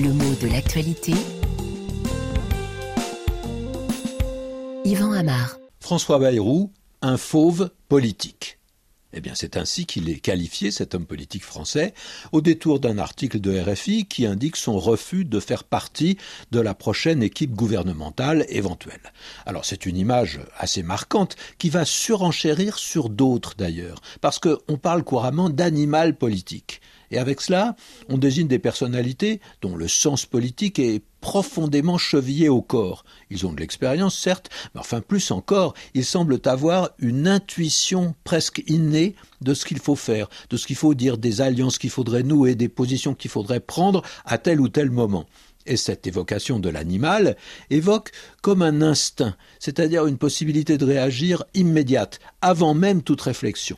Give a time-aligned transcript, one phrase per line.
[0.00, 1.12] Le mot de l'actualité.
[4.84, 5.58] Yvan Amar.
[5.80, 6.70] François Bayrou,
[7.02, 8.60] un fauve politique.
[9.12, 11.94] Eh bien, c'est ainsi qu'il est qualifié, cet homme politique français,
[12.30, 16.16] au détour d'un article de RFI qui indique son refus de faire partie
[16.52, 19.12] de la prochaine équipe gouvernementale éventuelle.
[19.46, 25.02] Alors, c'est une image assez marquante qui va surenchérir sur d'autres d'ailleurs, parce qu'on parle
[25.02, 26.80] couramment d'animal politique.
[27.10, 27.74] Et avec cela,
[28.08, 33.04] on désigne des personnalités dont le sens politique est profondément chevillé au corps.
[33.30, 38.62] Ils ont de l'expérience, certes, mais enfin plus encore, ils semblent avoir une intuition presque
[38.66, 42.22] innée de ce qu'il faut faire, de ce qu'il faut dire, des alliances qu'il faudrait
[42.22, 45.26] nouer, des positions qu'il faudrait prendre à tel ou tel moment.
[45.66, 47.36] Et cette évocation de l'animal
[47.68, 53.76] évoque comme un instinct, c'est-à-dire une possibilité de réagir immédiate, avant même toute réflexion.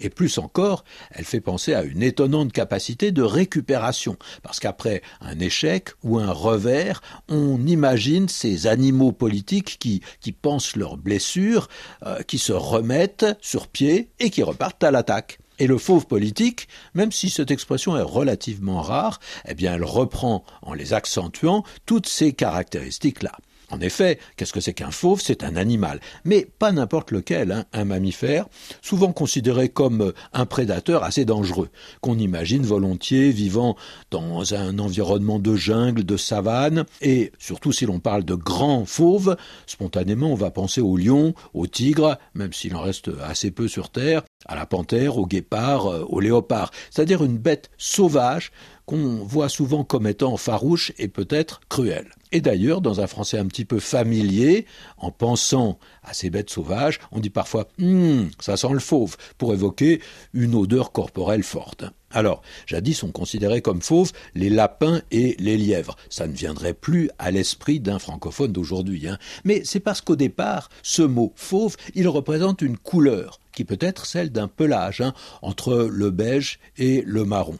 [0.00, 5.38] Et plus encore, elle fait penser à une étonnante capacité de récupération, parce qu'après un
[5.38, 11.68] échec ou un revers, on imagine ces animaux politiques qui, qui pensent leurs blessures,
[12.04, 15.38] euh, qui se remettent sur pied et qui repartent à l'attaque.
[15.60, 20.44] Et le fauve politique, même si cette expression est relativement rare, eh bien elle reprend,
[20.62, 23.36] en les accentuant, toutes ces caractéristiques-là.
[23.70, 25.20] En effet, qu'est-ce que c'est qu'un fauve?
[25.22, 27.64] C'est un animal, mais pas n'importe lequel, hein.
[27.72, 28.46] un mammifère,
[28.82, 33.76] souvent considéré comme euh, un prédateur assez dangereux, qu'on imagine volontiers vivant
[34.10, 39.36] dans un environnement de jungle, de savane, et surtout si l'on parle de grands fauves,
[39.66, 43.90] spontanément on va penser au lion, au tigre, même s'il en reste assez peu sur
[43.90, 48.52] Terre, à la panthère, au guépard, euh, au léopard, c'est-à-dire une bête sauvage
[48.86, 52.10] qu'on voit souvent comme étant farouche et peut-être cruelle.
[52.32, 54.66] Et d'ailleurs, dans un français un petit peu familier,
[54.98, 59.54] en pensant à ces bêtes sauvages, on dit parfois hum, ça sent le fauve pour
[59.54, 60.00] évoquer
[60.32, 61.84] une odeur corporelle forte.
[62.10, 65.96] Alors, jadis on considérait comme fauves les lapins et les lièvres.
[66.08, 69.08] Ça ne viendrait plus à l'esprit d'un francophone d'aujourd'hui.
[69.08, 69.18] Hein.
[69.44, 74.06] Mais c'est parce qu'au départ, ce mot fauve, il représente une couleur, qui peut être
[74.06, 75.12] celle d'un pelage, hein,
[75.42, 77.58] entre le beige et le marron.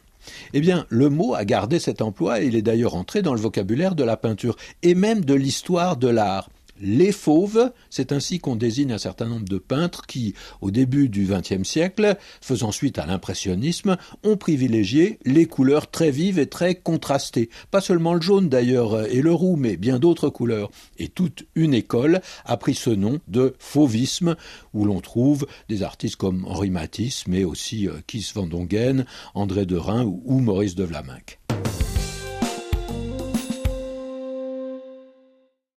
[0.53, 3.39] Eh bien, le mot a gardé cet emploi et il est d'ailleurs entré dans le
[3.39, 6.49] vocabulaire de la peinture et même de l'histoire de l'art
[6.79, 11.25] les fauves, c'est ainsi qu'on désigne un certain nombre de peintres qui, au début du
[11.25, 17.49] XXe siècle, faisant suite à l'impressionnisme, ont privilégié les couleurs très vives et très contrastées.
[17.71, 20.69] Pas seulement le jaune d'ailleurs et le roux, mais bien d'autres couleurs.
[20.97, 24.35] Et toute une école a pris ce nom de fauvisme,
[24.73, 29.65] où l'on trouve des artistes comme Henri Matisse, mais aussi euh, Kiss van Dongen, André
[29.65, 31.39] Derain ou Maurice de Vlaminck.